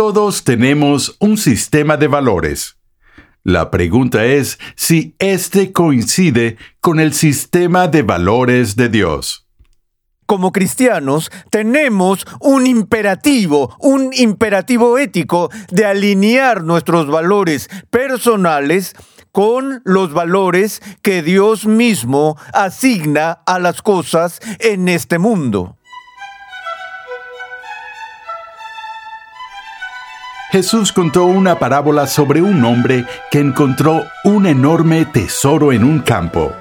[0.00, 2.78] Todos tenemos un sistema de valores.
[3.44, 9.46] La pregunta es si éste coincide con el sistema de valores de Dios.
[10.24, 18.96] Como cristianos tenemos un imperativo, un imperativo ético de alinear nuestros valores personales
[19.32, 25.76] con los valores que Dios mismo asigna a las cosas en este mundo.
[30.50, 36.52] Jesús contó una parábola sobre un hombre que encontró un enorme tesoro en un campo.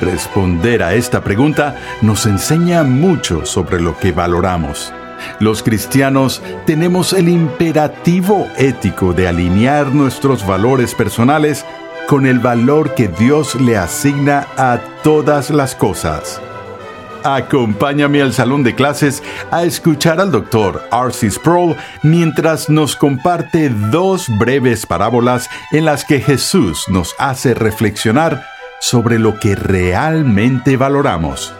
[0.00, 4.92] Responder a esta pregunta nos enseña mucho sobre lo que valoramos.
[5.40, 11.66] Los cristianos tenemos el imperativo ético de alinear nuestros valores personales
[12.08, 16.40] con el valor que Dios le asigna a todas las cosas.
[17.24, 20.82] Acompáñame al salón de clases a escuchar al Dr.
[20.90, 21.30] R.C.
[21.30, 28.44] Sproul mientras nos comparte dos breves parábolas en las que Jesús nos hace reflexionar
[28.80, 31.54] sobre lo que realmente valoramos.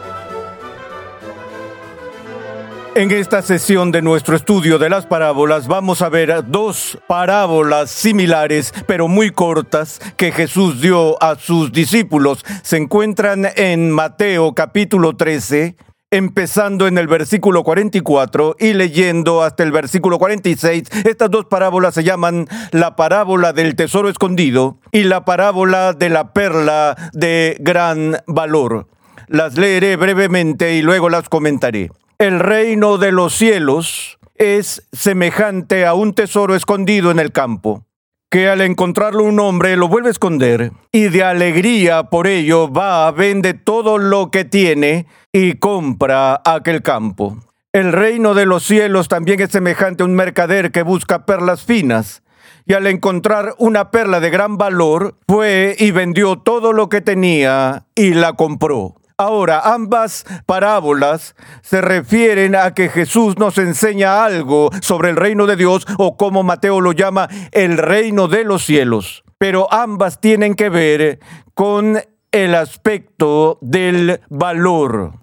[2.99, 8.75] En esta sesión de nuestro estudio de las parábolas vamos a ver dos parábolas similares
[8.89, 12.45] pero muy cortas que Jesús dio a sus discípulos.
[12.65, 15.77] Se encuentran en Mateo capítulo 13,
[16.11, 20.89] empezando en el versículo 44 y leyendo hasta el versículo 46.
[21.05, 26.33] Estas dos parábolas se llaman la parábola del tesoro escondido y la parábola de la
[26.33, 28.89] perla de gran valor.
[29.29, 31.91] Las leeré brevemente y luego las comentaré.
[32.21, 37.87] El reino de los cielos es semejante a un tesoro escondido en el campo,
[38.29, 43.09] que al encontrarlo un hombre lo vuelve a esconder y de alegría por ello va,
[43.13, 47.39] vende todo lo que tiene y compra aquel campo.
[47.73, 52.25] El reino de los cielos también es semejante a un mercader que busca perlas finas
[52.67, 57.87] y al encontrar una perla de gran valor, fue y vendió todo lo que tenía
[57.95, 58.98] y la compró.
[59.21, 65.57] Ahora, ambas parábolas se refieren a que Jesús nos enseña algo sobre el reino de
[65.57, 69.25] Dios o como Mateo lo llama, el reino de los cielos.
[69.37, 71.19] Pero ambas tienen que ver
[71.55, 71.99] con
[72.31, 75.15] el aspecto del valor.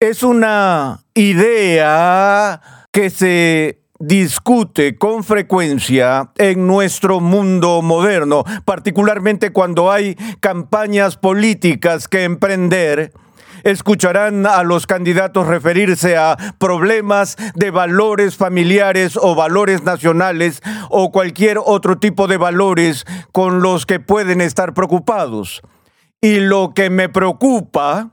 [0.00, 2.62] Es una idea
[2.92, 12.24] que se discute con frecuencia en nuestro mundo moderno, particularmente cuando hay campañas políticas que
[12.24, 13.12] emprender
[13.64, 21.58] escucharán a los candidatos referirse a problemas de valores familiares o valores nacionales o cualquier
[21.58, 25.62] otro tipo de valores con los que pueden estar preocupados.
[26.20, 28.10] Y lo que me preocupa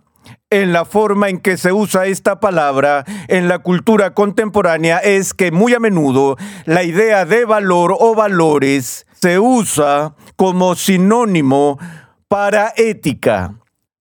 [0.50, 5.52] en la forma en que se usa esta palabra en la cultura contemporánea es que
[5.52, 6.36] muy a menudo
[6.66, 11.80] la idea de valor o valores se usa como sinónimo
[12.28, 13.61] para ética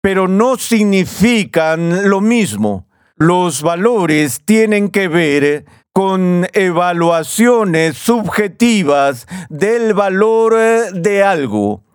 [0.03, 2.89] pero no significan lo mismo.
[3.15, 10.55] Los valores tienen que ver con evaluaciones subjetivas del valor
[10.91, 11.85] de algo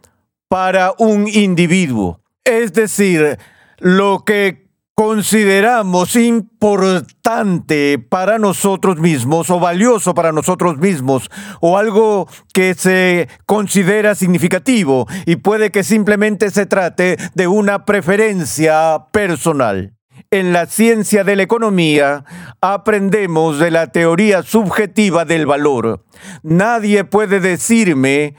[0.49, 2.23] para un individuo.
[2.45, 3.39] Es decir,
[3.77, 4.68] lo que
[4.99, 11.31] consideramos importante para nosotros mismos o valioso para nosotros mismos
[11.61, 19.07] o algo que se considera significativo y puede que simplemente se trate de una preferencia
[19.13, 19.95] personal.
[20.33, 22.25] En la ciencia de la economía
[22.61, 26.07] aprendemos de la teoría subjetiva del valor.
[26.43, 28.35] Nadie puede decirme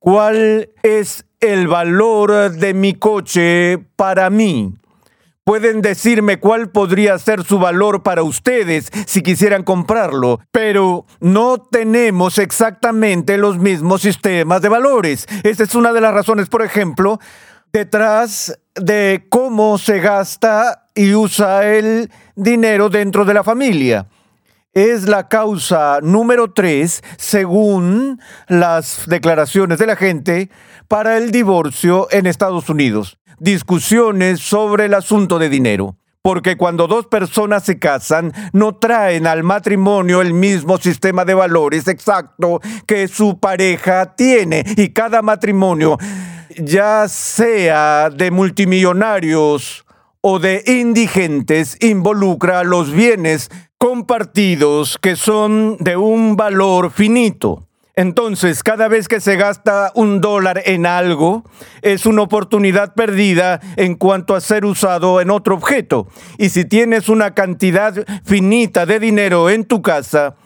[0.00, 4.79] cuál es el valor de mi coche para mí
[5.50, 12.38] pueden decirme cuál podría ser su valor para ustedes si quisieran comprarlo, pero no tenemos
[12.38, 15.26] exactamente los mismos sistemas de valores.
[15.42, 17.18] Esa es una de las razones, por ejemplo,
[17.72, 24.06] detrás de cómo se gasta y usa el dinero dentro de la familia.
[24.72, 30.48] Es la causa número tres, según las declaraciones de la gente,
[30.86, 33.18] para el divorcio en Estados Unidos.
[33.40, 35.96] Discusiones sobre el asunto de dinero.
[36.22, 41.88] Porque cuando dos personas se casan, no traen al matrimonio el mismo sistema de valores
[41.88, 44.62] exacto que su pareja tiene.
[44.76, 45.98] Y cada matrimonio
[46.56, 49.84] ya sea de multimillonarios
[50.20, 53.50] o de indigentes, involucra los bienes
[53.80, 57.66] compartidos que son de un valor finito.
[57.96, 61.44] Entonces, cada vez que se gasta un dólar en algo,
[61.80, 66.08] es una oportunidad perdida en cuanto a ser usado en otro objeto.
[66.36, 70.36] Y si tienes una cantidad finita de dinero en tu casa,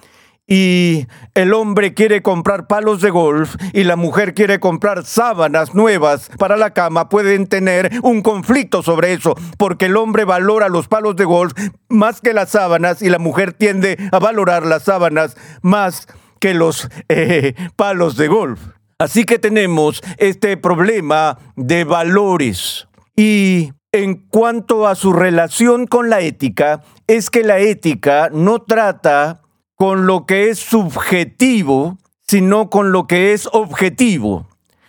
[0.47, 6.31] y el hombre quiere comprar palos de golf y la mujer quiere comprar sábanas nuevas
[6.39, 11.17] para la cama, pueden tener un conflicto sobre eso, porque el hombre valora los palos
[11.17, 11.53] de golf
[11.89, 16.09] más que las sábanas y la mujer tiende a valorar las sábanas más
[16.41, 18.61] que los eh, palos de golf.
[18.99, 22.87] Así que tenemos este problema de valores.
[23.17, 29.44] Y en cuanto a su relación con la ética, es que la ética no trata
[29.77, 34.47] con lo que es subjetivo, sino con lo que es objetivo.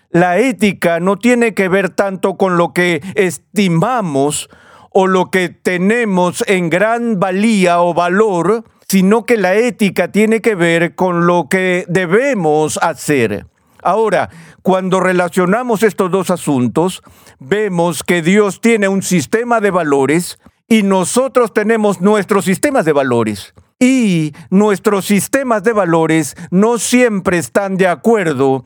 [0.09, 4.49] La ética no tiene que ver tanto con lo que estimamos
[4.91, 10.55] o lo que tenemos en gran valía o valor, sino que la ética tiene que
[10.55, 13.45] ver con lo que debemos hacer.
[13.83, 14.29] Ahora,
[14.61, 17.03] cuando relacionamos estos dos asuntos,
[17.39, 23.53] vemos que Dios tiene un sistema de valores y nosotros tenemos nuestros sistemas de valores.
[23.79, 28.65] Y nuestros sistemas de valores no siempre están de acuerdo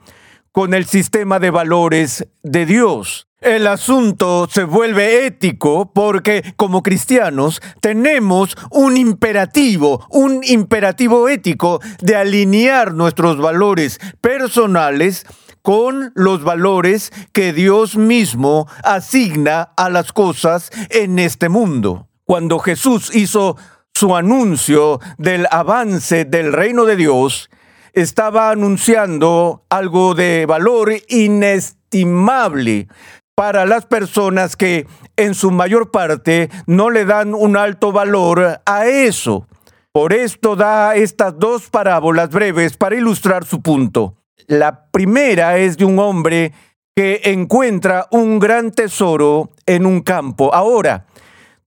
[0.52, 3.28] con el sistema de valores de Dios.
[3.42, 12.18] El asunto se vuelve ético porque como cristianos tenemos un imperativo, un imperativo ético de
[12.18, 15.26] alinear nuestros valores personales
[15.62, 22.08] con los valores que Dios mismo asigna a las cosas en este mundo.
[22.26, 23.56] Cuando Jesús hizo
[24.00, 27.50] su anuncio del avance del reino de Dios,
[27.92, 32.88] estaba anunciando algo de valor inestimable
[33.36, 34.88] para las personas que
[35.18, 39.46] en su mayor parte no le dan un alto valor a eso.
[39.92, 44.16] Por esto da estas dos parábolas breves para ilustrar su punto.
[44.48, 46.54] La primera es de un hombre
[46.96, 50.54] que encuentra un gran tesoro en un campo.
[50.56, 51.06] Ahora,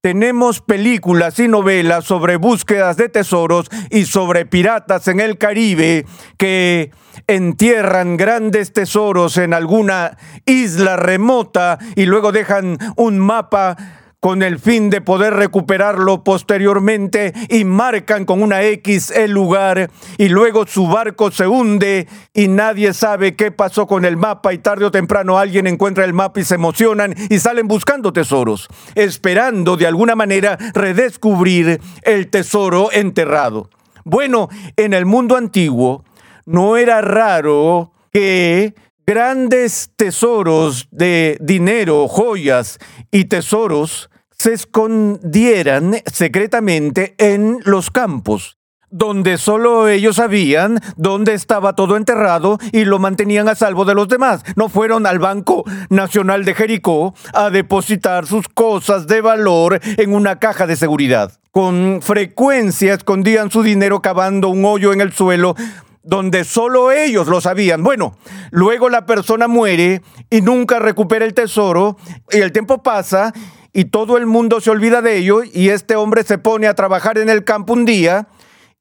[0.02, 6.04] tenemos películas y novelas sobre búsquedas de tesoros y sobre piratas en el Caribe
[6.36, 6.90] que
[7.28, 13.76] entierran grandes tesoros en alguna isla remota y luego dejan un mapa
[14.22, 20.28] con el fin de poder recuperarlo posteriormente y marcan con una X el lugar y
[20.28, 24.84] luego su barco se hunde y nadie sabe qué pasó con el mapa y tarde
[24.84, 29.88] o temprano alguien encuentra el mapa y se emocionan y salen buscando tesoros, esperando de
[29.88, 33.70] alguna manera redescubrir el tesoro enterrado.
[34.04, 36.04] Bueno, en el mundo antiguo
[36.46, 38.72] no era raro que
[39.04, 42.78] grandes tesoros de dinero, joyas
[43.10, 44.10] y tesoros
[44.42, 48.58] se escondieran secretamente en los campos,
[48.90, 54.08] donde solo ellos sabían dónde estaba todo enterrado y lo mantenían a salvo de los
[54.08, 54.42] demás.
[54.56, 60.40] No fueron al Banco Nacional de Jericó a depositar sus cosas de valor en una
[60.40, 61.38] caja de seguridad.
[61.52, 65.54] Con frecuencia escondían su dinero cavando un hoyo en el suelo
[66.02, 67.84] donde solo ellos lo sabían.
[67.84, 68.16] Bueno,
[68.50, 71.96] luego la persona muere y nunca recupera el tesoro
[72.32, 73.32] y el tiempo pasa
[73.72, 77.18] y todo el mundo se olvida de ello y este hombre se pone a trabajar
[77.18, 78.28] en el campo un día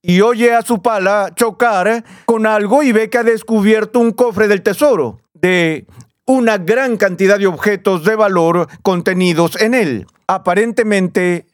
[0.02, 4.48] y oye a su pala chocar con algo y ve que ha descubierto un cofre
[4.48, 5.86] del tesoro de
[6.26, 10.08] una gran cantidad de objetos de valor contenidos en él.
[10.28, 11.46] Aparentemente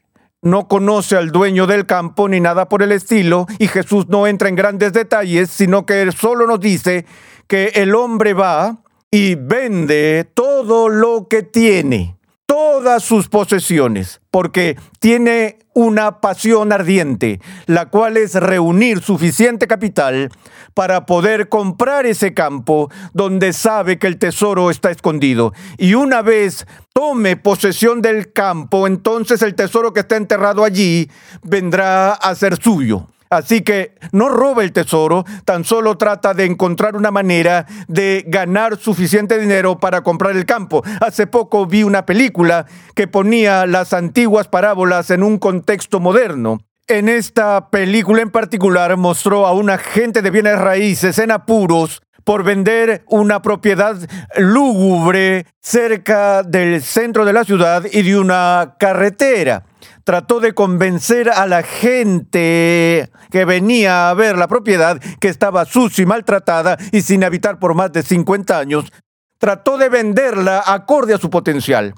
[0.41, 4.50] no conoce al dueño del campo ni nada por el estilo y Jesús no entra
[4.50, 7.06] en grandes detalles, sino que él solo nos dice
[7.48, 8.77] que el hombre va
[9.12, 12.16] y vende todo lo que tiene
[12.57, 20.31] todas sus posesiones, porque tiene una pasión ardiente, la cual es reunir suficiente capital
[20.73, 25.53] para poder comprar ese campo donde sabe que el tesoro está escondido.
[25.77, 31.11] Y una vez tome posesión del campo, entonces el tesoro que está enterrado allí
[31.43, 33.07] vendrá a ser suyo.
[33.29, 38.77] Así que no roba el tesoro, tan solo trata de encontrar una manera de ganar
[38.77, 40.84] suficiente dinero para comprar el campo.
[41.01, 42.65] Hace poco vi una película
[42.96, 46.60] que ponía las antiguas parábolas en un contexto moderno.
[46.88, 52.43] En esta película en particular mostró a un agente de bienes raíces en apuros por
[52.43, 53.98] vender una propiedad
[54.38, 59.63] lúgubre cerca del centro de la ciudad y de una carretera
[60.03, 66.03] trató de convencer a la gente que venía a ver la propiedad, que estaba sucia
[66.03, 68.91] y maltratada y sin habitar por más de 50 años,
[69.38, 71.94] trató de venderla acorde a su potencial.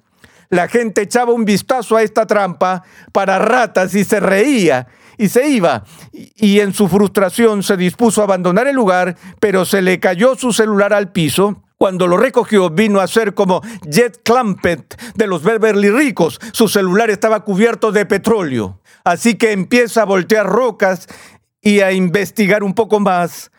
[0.50, 5.48] La gente echaba un vistazo a esta trampa para ratas y se reía y se
[5.48, 5.84] iba.
[6.12, 10.52] Y en su frustración se dispuso a abandonar el lugar, pero se le cayó su
[10.52, 15.90] celular al piso cuando lo recogió vino a ser como Jet Clampett de los Beverly
[15.90, 16.38] Ricos.
[16.52, 18.82] Su celular estaba cubierto de petróleo.
[19.06, 21.08] Así que empieza a voltear rocas
[21.62, 23.50] y a investigar un poco más.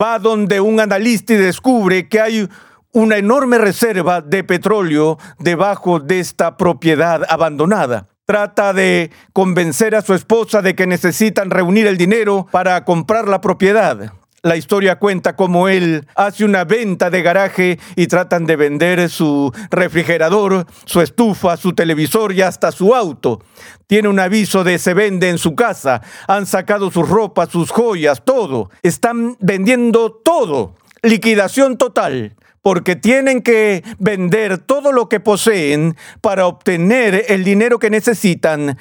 [0.00, 2.48] Va donde un analista y descubre que hay
[2.92, 8.06] una enorme reserva de petróleo debajo de esta propiedad abandonada.
[8.24, 13.40] Trata de convencer a su esposa de que necesitan reunir el dinero para comprar la
[13.40, 14.12] propiedad.
[14.44, 19.50] La historia cuenta cómo él hace una venta de garaje y tratan de vender su
[19.70, 23.40] refrigerador, su estufa, su televisor y hasta su auto.
[23.86, 26.02] Tiene un aviso de se vende en su casa.
[26.28, 28.68] Han sacado sus ropas, sus joyas, todo.
[28.82, 30.74] Están vendiendo todo.
[31.00, 37.88] Liquidación total porque tienen que vender todo lo que poseen para obtener el dinero que
[37.88, 38.76] necesitan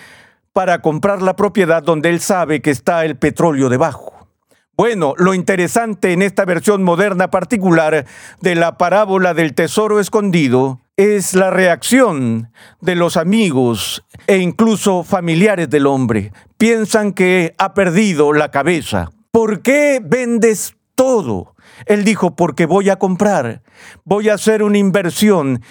[0.52, 4.23] para comprar la propiedad donde él sabe que está el petróleo debajo.
[4.76, 8.08] Bueno, lo interesante en esta versión moderna particular
[8.42, 12.52] de la parábola del tesoro escondido es la reacción
[12.82, 16.32] de los amigos e incluso familiares del hombre.
[16.58, 19.12] Piensan que ha perdido la cabeza.
[19.30, 21.54] ¿Por qué vendes todo?
[21.86, 23.62] Él dijo, porque voy a comprar,
[24.06, 25.62] voy a hacer una inversión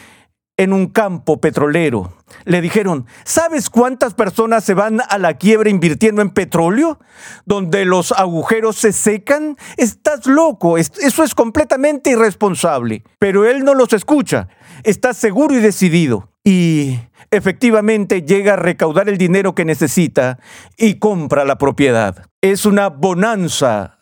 [0.56, 2.12] en un campo petrolero.
[2.44, 6.98] Le dijeron, ¿sabes cuántas personas se van a la quiebra invirtiendo en petróleo?
[7.44, 9.56] Donde los agujeros se secan.
[9.76, 13.04] Estás loco, eso es completamente irresponsable.
[13.18, 14.48] Pero él no los escucha,
[14.82, 16.30] está seguro y decidido.
[16.44, 16.98] Y
[17.30, 20.38] efectivamente llega a recaudar el dinero que necesita
[20.76, 22.26] y compra la propiedad.
[22.40, 23.98] Es una bonanza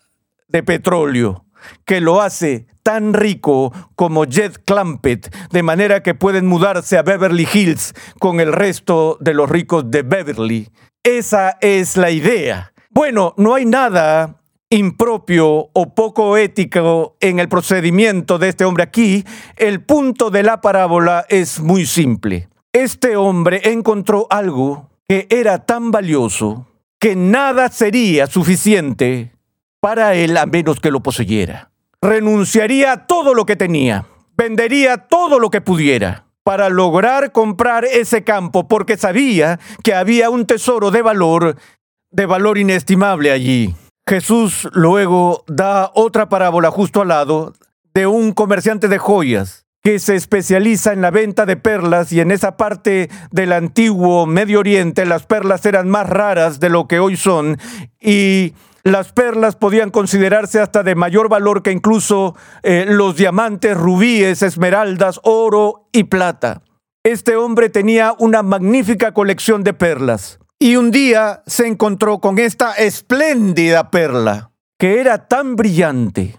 [0.48, 1.44] de petróleo
[1.84, 7.46] que lo hace tan rico como Jet Clampett, de manera que pueden mudarse a Beverly
[7.52, 10.68] Hills con el resto de los ricos de Beverly.
[11.02, 12.72] Esa es la idea.
[12.90, 14.40] Bueno, no hay nada
[14.70, 19.24] impropio o poco ético en el procedimiento de este hombre aquí.
[19.56, 22.48] El punto de la parábola es muy simple.
[22.72, 26.68] Este hombre encontró algo que era tan valioso
[27.00, 29.32] que nada sería suficiente
[29.80, 31.70] para él a menos que lo poseyera.
[32.02, 34.06] Renunciaría a todo lo que tenía,
[34.36, 40.46] vendería todo lo que pudiera para lograr comprar ese campo porque sabía que había un
[40.46, 41.56] tesoro de valor,
[42.10, 43.74] de valor inestimable allí.
[44.08, 47.52] Jesús luego da otra parábola justo al lado
[47.94, 52.30] de un comerciante de joyas que se especializa en la venta de perlas y en
[52.30, 57.16] esa parte del antiguo Medio Oriente las perlas eran más raras de lo que hoy
[57.16, 57.58] son
[58.00, 64.42] y las perlas podían considerarse hasta de mayor valor que incluso eh, los diamantes, rubíes,
[64.42, 66.62] esmeraldas, oro y plata.
[67.02, 72.74] Este hombre tenía una magnífica colección de perlas y un día se encontró con esta
[72.74, 76.38] espléndida perla que era tan brillante,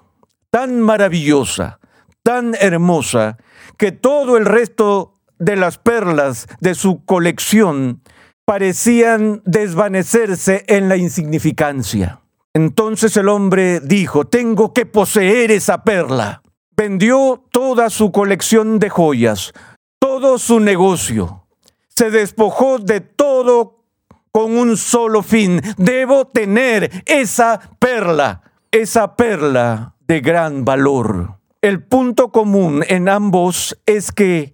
[0.50, 1.79] tan maravillosa,
[2.24, 3.38] tan hermosa,
[3.77, 8.01] que todo el resto de las perlas de su colección
[8.45, 12.20] parecían desvanecerse en la insignificancia.
[12.53, 16.41] Entonces el hombre dijo, tengo que poseer esa perla.
[16.75, 19.53] Vendió toda su colección de joyas,
[20.00, 21.48] todo su negocio.
[21.88, 23.86] Se despojó de todo
[24.31, 25.62] con un solo fin.
[25.77, 28.41] Debo tener esa perla,
[28.72, 31.38] esa perla de gran valor.
[31.62, 34.53] El punto común en ambos es que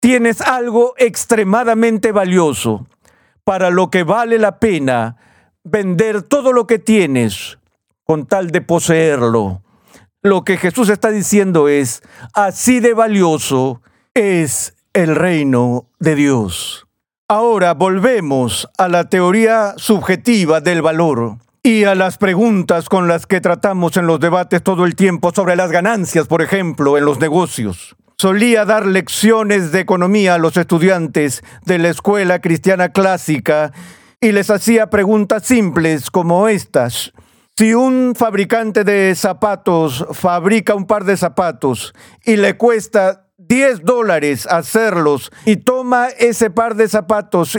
[0.00, 2.86] tienes algo extremadamente valioso
[3.44, 5.16] para lo que vale la pena
[5.70, 7.58] vender todo lo que tienes
[8.04, 9.62] con tal de poseerlo.
[10.22, 12.02] Lo que Jesús está diciendo es,
[12.34, 13.82] así de valioso
[14.14, 16.86] es el reino de Dios.
[17.28, 23.40] Ahora volvemos a la teoría subjetiva del valor y a las preguntas con las que
[23.42, 27.94] tratamos en los debates todo el tiempo sobre las ganancias, por ejemplo, en los negocios.
[28.16, 33.72] Solía dar lecciones de economía a los estudiantes de la escuela cristiana clásica
[34.20, 37.12] y les hacía preguntas simples como estas.
[37.56, 41.92] Si un fabricante de zapatos fabrica un par de zapatos
[42.24, 47.58] y le cuesta 10 dólares hacerlos y toma ese par de zapatos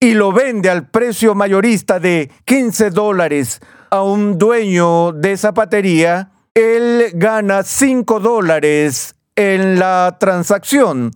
[0.00, 3.60] y lo vende al precio mayorista de 15 dólares
[3.90, 11.10] a un dueño de zapatería, él gana 5 dólares en la transacción.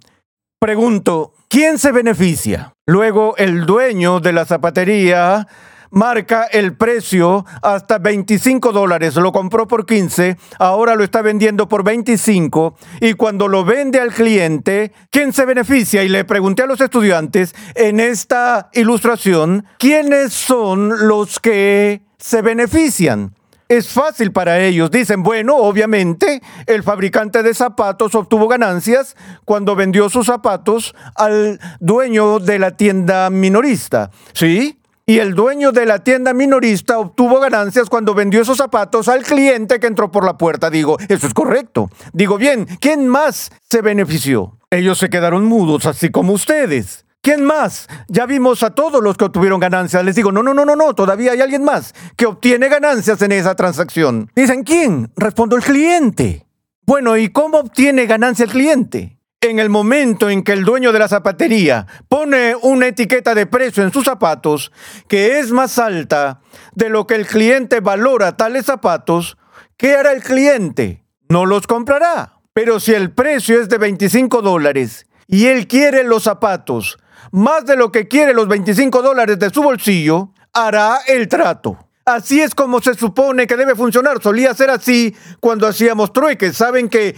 [0.58, 2.71] Pregunto, ¿quién se beneficia?
[2.86, 5.46] Luego el dueño de la zapatería
[5.92, 9.14] marca el precio hasta 25 dólares.
[9.14, 14.12] Lo compró por 15, ahora lo está vendiendo por 25 y cuando lo vende al
[14.12, 16.02] cliente, ¿quién se beneficia?
[16.02, 23.32] Y le pregunté a los estudiantes en esta ilustración, ¿quiénes son los que se benefician?
[23.72, 24.90] Es fácil para ellos.
[24.90, 32.38] Dicen, bueno, obviamente el fabricante de zapatos obtuvo ganancias cuando vendió sus zapatos al dueño
[32.38, 34.10] de la tienda minorista.
[34.34, 34.78] ¿Sí?
[35.06, 39.80] Y el dueño de la tienda minorista obtuvo ganancias cuando vendió esos zapatos al cliente
[39.80, 40.68] que entró por la puerta.
[40.68, 41.88] Digo, eso es correcto.
[42.12, 44.58] Digo, bien, ¿quién más se benefició?
[44.68, 47.06] Ellos se quedaron mudos, así como ustedes.
[47.24, 47.86] ¿Quién más?
[48.08, 50.04] Ya vimos a todos los que obtuvieron ganancias.
[50.04, 53.30] Les digo, no, no, no, no, no, todavía hay alguien más que obtiene ganancias en
[53.30, 54.28] esa transacción.
[54.34, 55.12] Dicen, ¿quién?
[55.14, 56.48] Respondo, el cliente.
[56.84, 59.18] Bueno, ¿y cómo obtiene ganancia el cliente?
[59.40, 63.82] en el momento en que el dueño de la zapatería pone una etiqueta de precio
[63.82, 64.70] en sus zapatos
[65.08, 66.40] que es más alta
[66.76, 69.36] de lo que el cliente valora tales zapatos,
[69.76, 71.04] ¿qué hará el cliente?
[71.28, 72.34] No los comprará.
[72.52, 76.98] Pero si el precio es de 25 dólares y él quiere los zapatos
[77.30, 81.78] más de lo que quiere los 25 dólares de su bolsillo, hará el trato.
[82.04, 84.20] Así es como se supone que debe funcionar.
[84.20, 86.56] Solía ser así cuando hacíamos trueques.
[86.56, 87.14] Saben que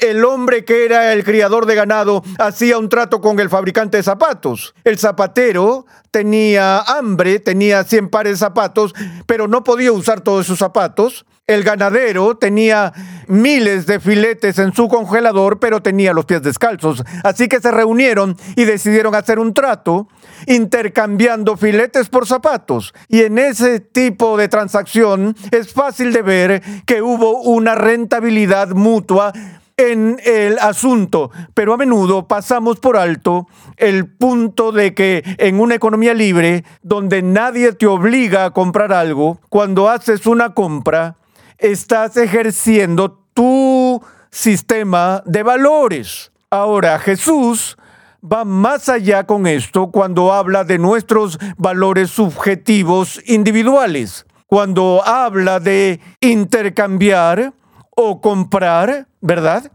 [0.00, 4.02] el hombre que era el criador de ganado hacía un trato con el fabricante de
[4.02, 4.74] zapatos.
[4.84, 8.94] El zapatero tenía hambre, tenía 100 pares de zapatos,
[9.26, 11.26] pero no podía usar todos sus zapatos.
[11.48, 12.92] El ganadero tenía
[13.26, 17.02] miles de filetes en su congelador, pero tenía los pies descalzos.
[17.24, 20.08] Así que se reunieron y decidieron hacer un trato
[20.46, 22.92] intercambiando filetes por zapatos.
[23.08, 29.32] Y en ese tipo de transacción es fácil de ver que hubo una rentabilidad mutua
[29.78, 33.46] en el asunto, pero a menudo pasamos por alto
[33.78, 39.40] el punto de que en una economía libre, donde nadie te obliga a comprar algo,
[39.48, 41.16] cuando haces una compra,
[41.58, 46.32] estás ejerciendo tu sistema de valores.
[46.50, 47.76] Ahora, Jesús
[48.22, 56.00] va más allá con esto cuando habla de nuestros valores subjetivos individuales, cuando habla de
[56.20, 57.52] intercambiar
[57.94, 59.70] o comprar, ¿verdad?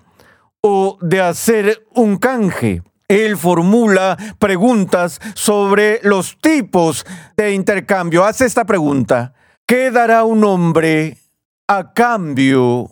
[0.62, 2.82] O de hacer un canje.
[3.08, 8.24] Él formula preguntas sobre los tipos de intercambio.
[8.24, 9.34] Hace esta pregunta.
[9.68, 11.18] ¿Qué dará un hombre
[11.68, 12.90] a cambio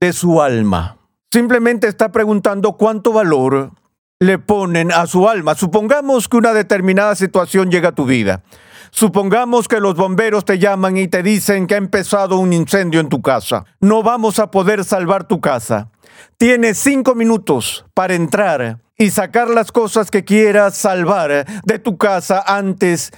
[0.00, 0.96] de su alma?
[1.32, 3.72] Simplemente está preguntando cuánto valor
[4.20, 5.54] le ponen a su alma.
[5.54, 8.42] Supongamos que una determinada situación llega a tu vida.
[8.90, 13.08] Supongamos que los bomberos te llaman y te dicen que ha empezado un incendio en
[13.08, 13.64] tu casa.
[13.80, 15.90] No vamos a poder salvar tu casa.
[16.36, 22.42] Tienes cinco minutos para entrar y sacar las cosas que quieras salvar de tu casa
[22.46, 23.12] antes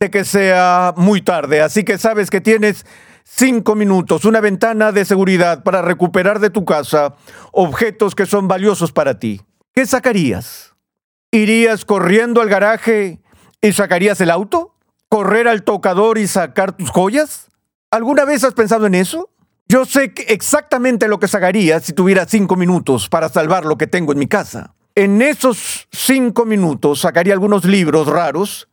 [0.00, 1.62] de que sea muy tarde.
[1.62, 2.84] Así que sabes que tienes
[3.24, 7.14] cinco minutos, una ventana de seguridad para recuperar de tu casa
[7.52, 9.40] objetos que son valiosos para ti.
[9.74, 10.74] ¿Qué sacarías?
[11.30, 13.20] ¿Irías corriendo al garaje
[13.60, 14.72] y sacarías el auto?
[15.12, 17.50] correr al tocador y sacar tus joyas?
[17.90, 19.28] ¿Alguna vez has pensado en eso?
[19.68, 24.12] Yo sé exactamente lo que sacaría si tuviera cinco minutos para salvar lo que tengo
[24.12, 24.74] en mi casa.
[24.94, 28.70] En esos cinco minutos sacaría algunos libros raros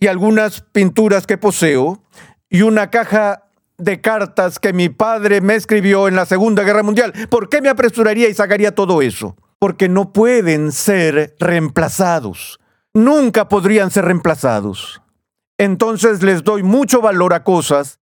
[0.00, 2.02] y algunas pinturas que poseo
[2.48, 3.43] y una caja
[3.78, 7.12] de cartas que mi padre me escribió en la Segunda Guerra Mundial.
[7.30, 9.36] ¿Por qué me apresuraría y sacaría todo eso?
[9.58, 12.60] Porque no pueden ser reemplazados.
[12.92, 15.00] Nunca podrían ser reemplazados
[15.58, 18.00] entonces les doy mucho valor a cosas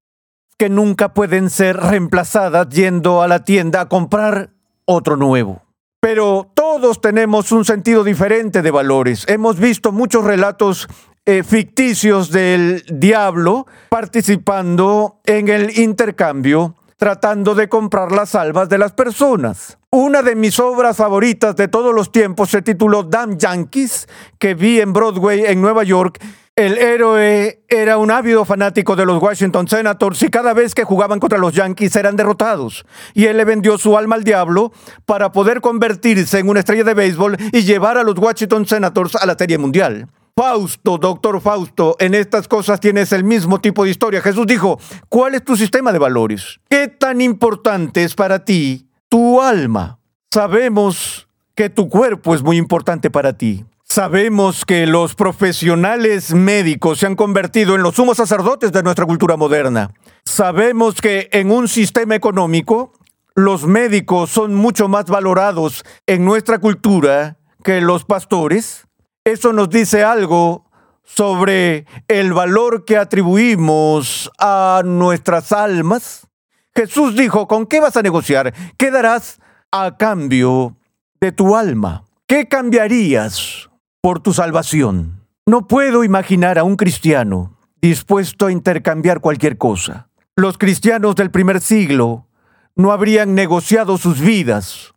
[0.56, 4.50] que nunca pueden ser reemplazadas yendo a la tienda a comprar
[4.84, 5.62] otro nuevo.
[6.00, 9.24] Pero todos tenemos un sentido diferente de valores.
[9.28, 10.88] Hemos visto muchos relatos
[11.24, 18.92] eh, ficticios del diablo participando en el intercambio tratando de comprar las almas de las
[18.92, 19.76] personas.
[19.90, 24.06] Una de mis obras favoritas de todos los tiempos se tituló Damn Yankees,
[24.38, 26.20] que vi en Broadway en Nueva York.
[26.54, 31.18] El héroe era un ávido fanático de los Washington Senators y cada vez que jugaban
[31.18, 32.86] contra los Yankees eran derrotados.
[33.14, 34.70] Y él le vendió su alma al diablo
[35.04, 39.26] para poder convertirse en una estrella de béisbol y llevar a los Washington Senators a
[39.26, 40.08] la Serie Mundial.
[40.34, 44.22] Fausto, doctor Fausto, en estas cosas tienes el mismo tipo de historia.
[44.22, 44.78] Jesús dijo,
[45.10, 46.58] ¿cuál es tu sistema de valores?
[46.70, 49.98] ¿Qué tan importante es para ti tu alma?
[50.32, 53.66] Sabemos que tu cuerpo es muy importante para ti.
[53.84, 59.36] Sabemos que los profesionales médicos se han convertido en los sumos sacerdotes de nuestra cultura
[59.36, 59.90] moderna.
[60.24, 62.94] Sabemos que en un sistema económico,
[63.34, 68.86] los médicos son mucho más valorados en nuestra cultura que los pastores.
[69.24, 70.64] Eso nos dice algo
[71.04, 76.26] sobre el valor que atribuimos a nuestras almas.
[76.74, 78.52] Jesús dijo, ¿con qué vas a negociar?
[78.76, 79.38] ¿Qué darás
[79.70, 80.76] a cambio
[81.20, 82.04] de tu alma?
[82.26, 85.24] ¿Qué cambiarías por tu salvación?
[85.46, 90.08] No puedo imaginar a un cristiano dispuesto a intercambiar cualquier cosa.
[90.34, 92.26] Los cristianos del primer siglo
[92.74, 94.94] no habrían negociado sus vidas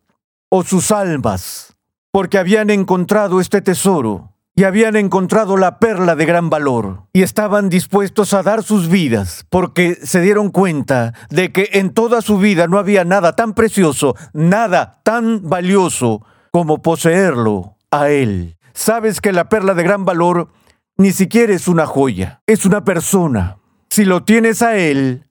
[0.49, 1.74] o sus almas
[2.15, 7.67] porque habían encontrado este tesoro y habían encontrado la perla de gran valor y estaban
[7.67, 12.67] dispuestos a dar sus vidas porque se dieron cuenta de que en toda su vida
[12.67, 18.55] no había nada tan precioso, nada tan valioso como poseerlo a Él.
[18.73, 20.53] Sabes que la perla de gran valor
[20.95, 23.57] ni siquiera es una joya, es una persona.
[23.89, 25.29] Si lo tienes a Él,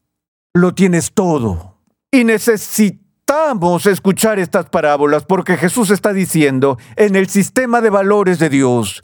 [0.53, 1.79] lo tienes todo.
[2.13, 8.39] Y necesitas Necesitamos escuchar estas parábolas porque Jesús está diciendo, en el sistema de valores
[8.39, 9.03] de Dios,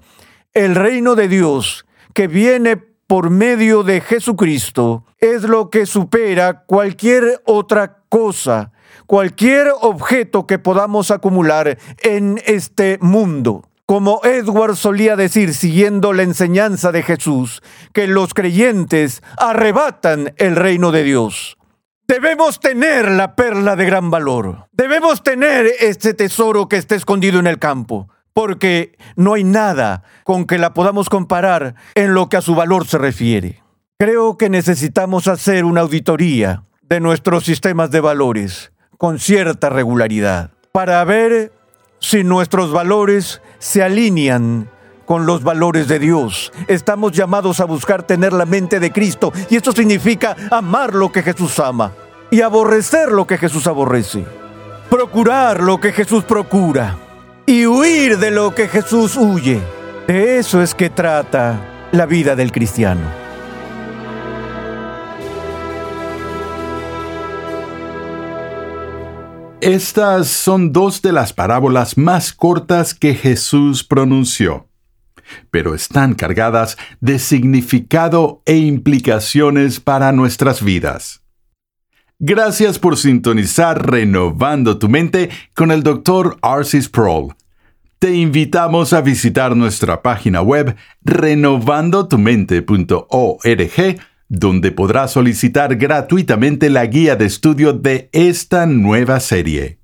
[0.53, 7.41] el reino de Dios que viene por medio de Jesucristo es lo que supera cualquier
[7.47, 8.73] otra cosa,
[9.07, 13.65] cualquier objeto que podamos acumular en este mundo.
[13.87, 17.63] Como Edward solía decir, siguiendo la enseñanza de Jesús,
[17.95, 21.57] que los creyentes arrebatan el reino de Dios.
[22.11, 24.67] Debemos tener la perla de gran valor.
[24.73, 30.45] Debemos tener este tesoro que está escondido en el campo, porque no hay nada con
[30.45, 33.63] que la podamos comparar en lo que a su valor se refiere.
[33.97, 41.05] Creo que necesitamos hacer una auditoría de nuestros sistemas de valores con cierta regularidad para
[41.05, 41.53] ver
[42.01, 44.69] si nuestros valores se alinean
[45.07, 46.53] con los valores de Dios.
[46.67, 51.23] Estamos llamados a buscar tener la mente de Cristo y esto significa amar lo que
[51.23, 51.93] Jesús ama
[52.31, 54.25] y aborrecer lo que Jesús aborrece.
[54.89, 56.97] Procurar lo que Jesús procura
[57.47, 59.61] y huir de lo que Jesús huye.
[60.07, 63.03] De eso es que trata la vida del cristiano.
[69.61, 74.71] Estas son dos de las parábolas más cortas que Jesús pronunció
[75.51, 81.23] pero están cargadas de significado e implicaciones para nuestras vidas.
[82.23, 86.37] Gracias por sintonizar Renovando tu Mente con el Dr.
[86.43, 87.33] Arcis Sproul.
[87.99, 97.25] Te invitamos a visitar nuestra página web renovandotumente.org, donde podrás solicitar gratuitamente la guía de
[97.25, 99.79] estudio de esta nueva serie.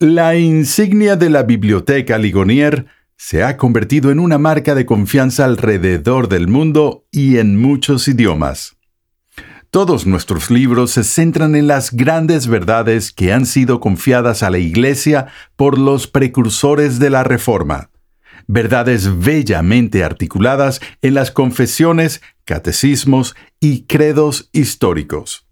[0.00, 6.28] La insignia de la Biblioteca Ligonier se ha convertido en una marca de confianza alrededor
[6.28, 8.76] del mundo y en muchos idiomas.
[9.74, 14.58] Todos nuestros libros se centran en las grandes verdades que han sido confiadas a la
[14.58, 17.90] Iglesia por los precursores de la Reforma.
[18.46, 25.44] Verdades bellamente articuladas en las confesiones, catecismos y credos históricos.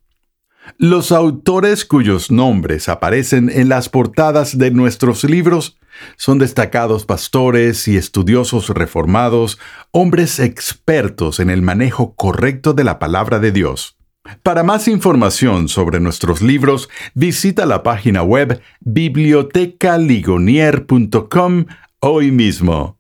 [0.78, 5.78] Los autores cuyos nombres aparecen en las portadas de nuestros libros
[6.16, 9.58] son destacados pastores y estudiosos reformados,
[9.90, 13.96] hombres expertos en el manejo correcto de la palabra de Dios.
[14.42, 21.64] Para más información sobre nuestros libros, visita la página web bibliotecaligonier.com
[22.00, 22.98] hoy mismo.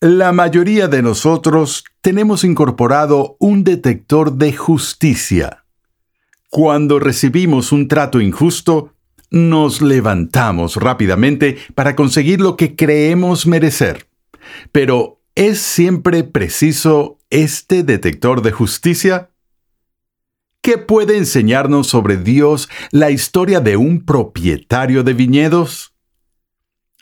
[0.00, 5.64] La mayoría de nosotros tenemos incorporado un detector de justicia.
[6.50, 8.94] Cuando recibimos un trato injusto,
[9.30, 14.08] nos levantamos rápidamente para conseguir lo que creemos merecer.
[14.72, 19.28] Pero, ¿es siempre preciso este detector de justicia?
[20.64, 25.92] ¿Qué puede enseñarnos sobre Dios la historia de un propietario de viñedos?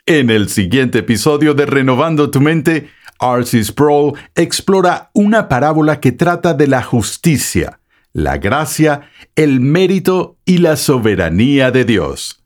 [0.07, 3.63] En el siguiente episodio de Renovando tu Mente, R.C.
[3.63, 7.79] Sproul explora una parábola que trata de la justicia,
[8.13, 9.01] la gracia,
[9.35, 12.43] el mérito y la soberanía de Dios.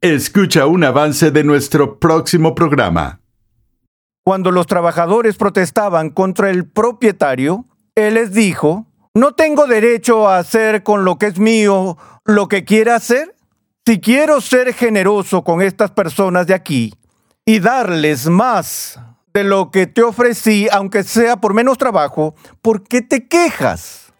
[0.00, 3.20] Escucha un avance de nuestro próximo programa.
[4.24, 10.82] Cuando los trabajadores protestaban contra el propietario, él les dijo, ¿no tengo derecho a hacer
[10.82, 13.34] con lo que es mío lo que quiera hacer?
[13.86, 16.94] Si quiero ser generoso con estas personas de aquí
[17.44, 19.00] y darles más
[19.32, 24.12] de lo que te ofrecí, aunque sea por menos trabajo, ¿por qué te quejas?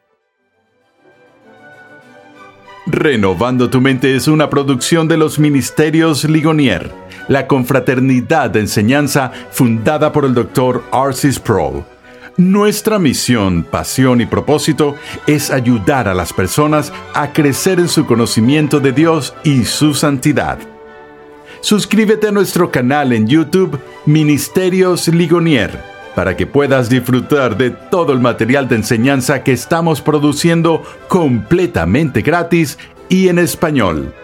[2.86, 6.90] Renovando tu mente es una producción de los Ministerios Ligonier,
[7.28, 10.82] la confraternidad de enseñanza fundada por el Dr.
[10.90, 11.84] Arcis Sproul.
[12.40, 14.94] Nuestra misión, pasión y propósito
[15.26, 20.58] es ayudar a las personas a crecer en su conocimiento de Dios y su santidad.
[21.60, 25.82] Suscríbete a nuestro canal en YouTube Ministerios Ligonier
[26.14, 32.78] para que puedas disfrutar de todo el material de enseñanza que estamos produciendo completamente gratis
[33.10, 34.14] y en español.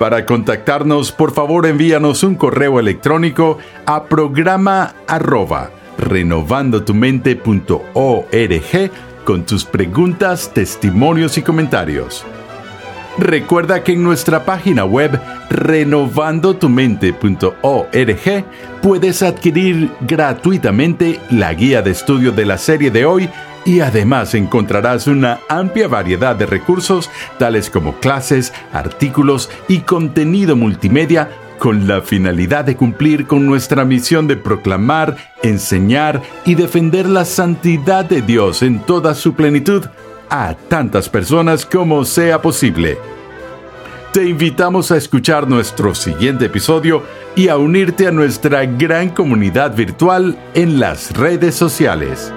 [0.00, 8.90] Para contactarnos, por favor envíanos un correo electrónico a programa arroba renovandotumente.org
[9.24, 12.24] con tus preguntas, testimonios y comentarios.
[13.18, 18.44] Recuerda que en nuestra página web renovandotumente.org
[18.82, 23.30] puedes adquirir gratuitamente la guía de estudio de la serie de hoy
[23.64, 31.30] y además encontrarás una amplia variedad de recursos tales como clases, artículos y contenido multimedia
[31.58, 38.04] con la finalidad de cumplir con nuestra misión de proclamar, enseñar y defender la santidad
[38.04, 39.86] de Dios en toda su plenitud
[40.30, 42.98] a tantas personas como sea posible.
[44.12, 47.02] Te invitamos a escuchar nuestro siguiente episodio
[47.34, 52.32] y a unirte a nuestra gran comunidad virtual en las redes sociales.